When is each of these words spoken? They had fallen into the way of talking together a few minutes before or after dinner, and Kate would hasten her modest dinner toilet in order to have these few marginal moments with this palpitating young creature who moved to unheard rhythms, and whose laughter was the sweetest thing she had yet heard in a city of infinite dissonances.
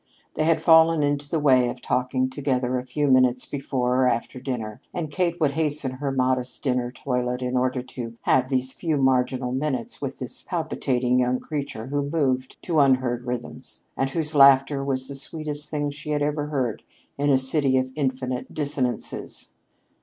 They 0.33 0.45
had 0.45 0.63
fallen 0.63 1.03
into 1.03 1.29
the 1.29 1.39
way 1.39 1.69
of 1.69 1.79
talking 1.79 2.27
together 2.27 2.75
a 2.79 2.85
few 2.87 3.07
minutes 3.07 3.45
before 3.45 3.97
or 3.97 4.07
after 4.07 4.39
dinner, 4.39 4.81
and 4.95 5.11
Kate 5.11 5.39
would 5.39 5.51
hasten 5.51 5.91
her 5.91 6.11
modest 6.11 6.63
dinner 6.63 6.91
toilet 6.91 7.43
in 7.43 7.55
order 7.55 7.83
to 7.83 8.17
have 8.21 8.49
these 8.49 8.71
few 8.71 8.97
marginal 8.97 9.51
moments 9.51 10.01
with 10.01 10.17
this 10.17 10.41
palpitating 10.41 11.19
young 11.19 11.39
creature 11.39 11.85
who 11.85 12.01
moved 12.09 12.57
to 12.63 12.79
unheard 12.79 13.27
rhythms, 13.27 13.83
and 13.95 14.09
whose 14.09 14.33
laughter 14.33 14.83
was 14.83 15.07
the 15.07 15.13
sweetest 15.13 15.69
thing 15.69 15.91
she 15.91 16.09
had 16.09 16.21
yet 16.21 16.33
heard 16.33 16.81
in 17.19 17.29
a 17.29 17.37
city 17.37 17.77
of 17.77 17.91
infinite 17.93 18.51
dissonances. 18.51 19.53